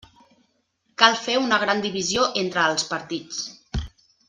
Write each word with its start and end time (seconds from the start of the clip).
Cal 1.01 1.17
fer 1.25 1.35
una 1.41 1.59
gran 1.65 1.83
divisió 1.85 2.25
entre 2.45 2.65
els 2.71 2.89
partits. 2.95 3.45